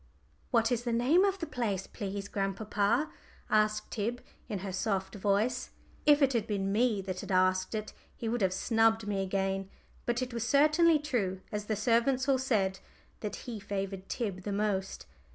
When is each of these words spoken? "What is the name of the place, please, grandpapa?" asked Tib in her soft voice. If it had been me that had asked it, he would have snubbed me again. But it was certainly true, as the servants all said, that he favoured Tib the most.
"What 0.49 0.71
is 0.71 0.81
the 0.83 0.91
name 0.91 1.23
of 1.23 1.37
the 1.37 1.45
place, 1.45 1.85
please, 1.85 2.27
grandpapa?" 2.27 3.11
asked 3.51 3.91
Tib 3.91 4.19
in 4.49 4.57
her 4.65 4.71
soft 4.71 5.13
voice. 5.13 5.69
If 6.07 6.23
it 6.23 6.33
had 6.33 6.47
been 6.47 6.71
me 6.71 7.03
that 7.03 7.19
had 7.19 7.31
asked 7.31 7.75
it, 7.75 7.93
he 8.15 8.27
would 8.27 8.41
have 8.41 8.51
snubbed 8.51 9.05
me 9.05 9.21
again. 9.21 9.69
But 10.07 10.23
it 10.23 10.33
was 10.33 10.43
certainly 10.43 10.97
true, 10.97 11.41
as 11.51 11.65
the 11.65 11.75
servants 11.75 12.27
all 12.27 12.39
said, 12.39 12.79
that 13.19 13.35
he 13.45 13.59
favoured 13.59 14.09
Tib 14.09 14.41
the 14.41 14.51
most. 14.51 15.05